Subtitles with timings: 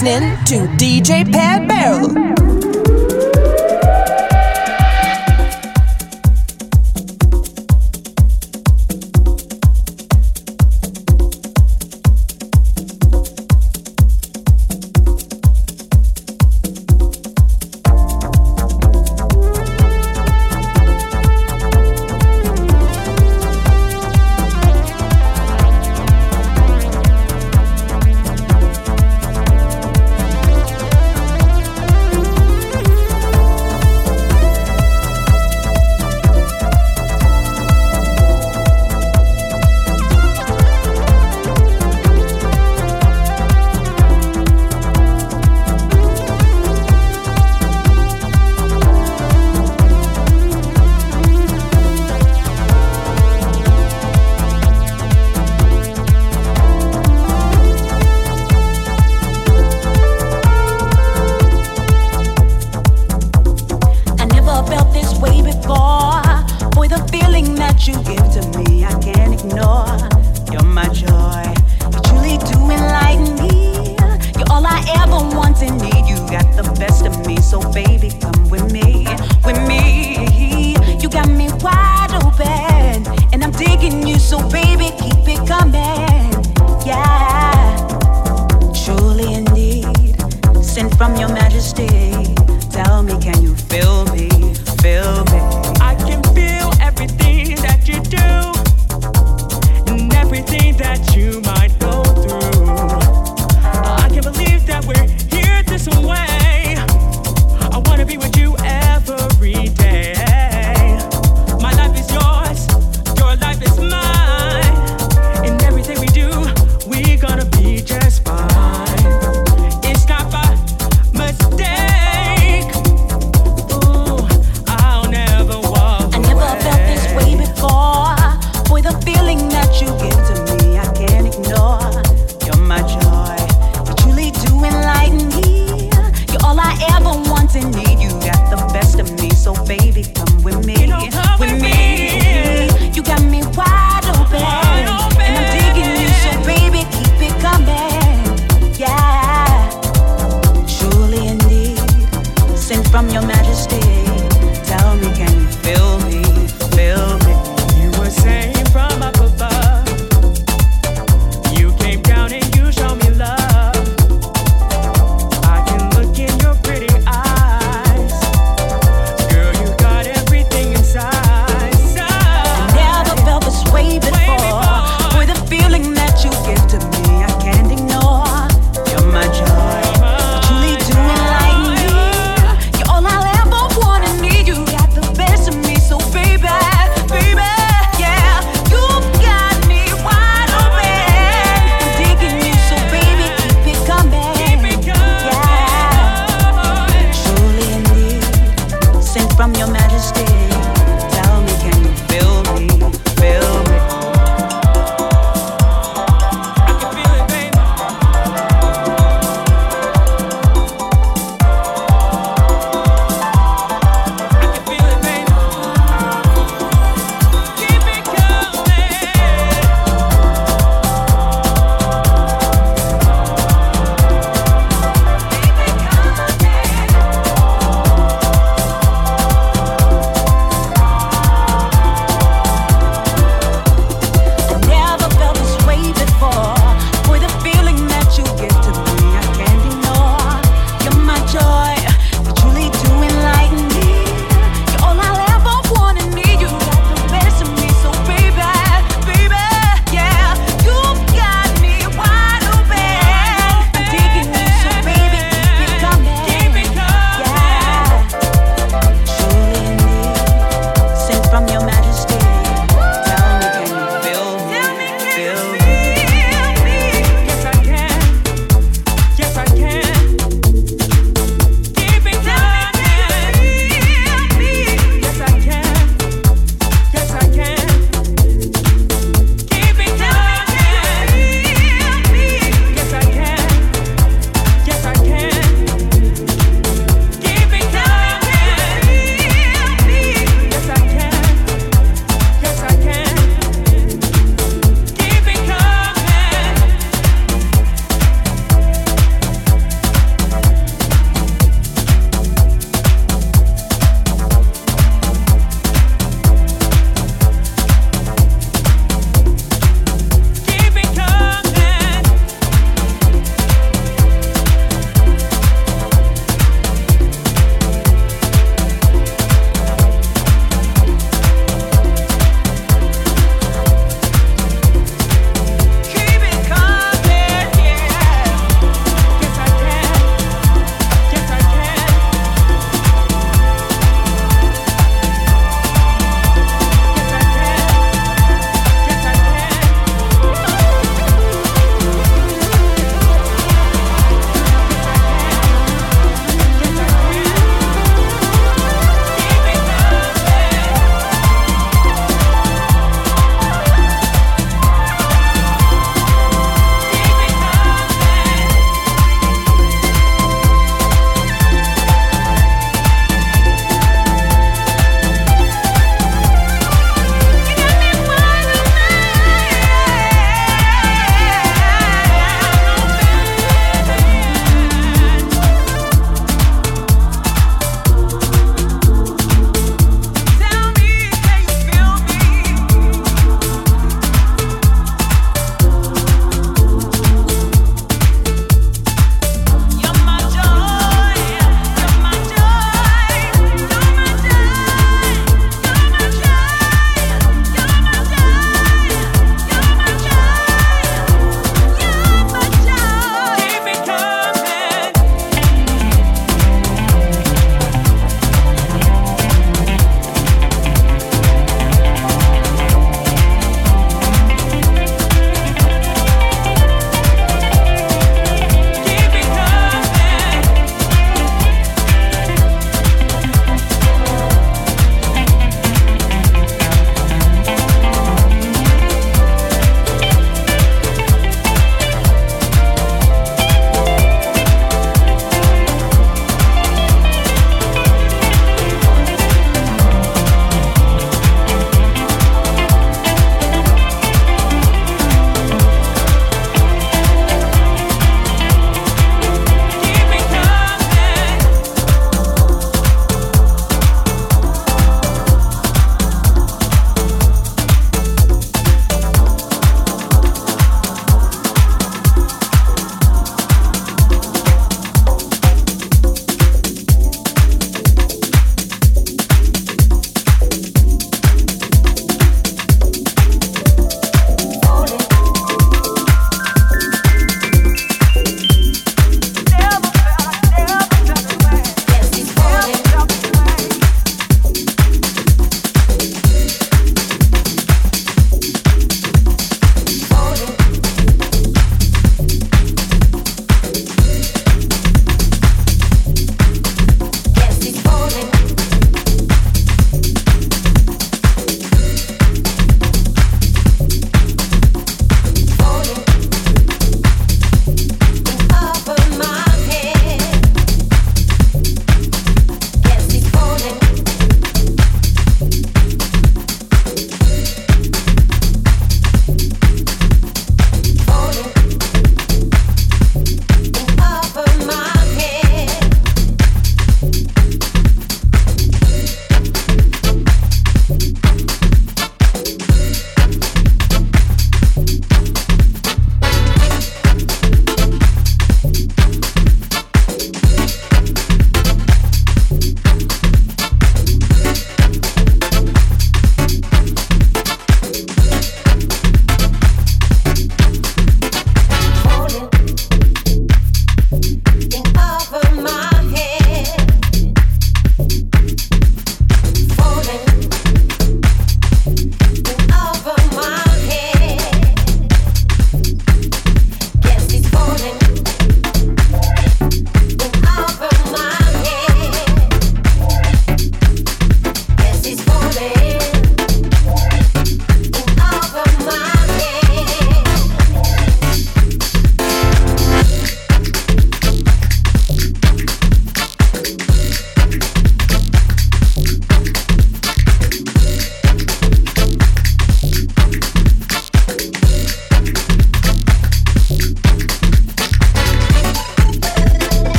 [0.00, 2.67] listening to DJ Pat Barrel.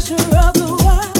[0.00, 1.19] pressure of the world.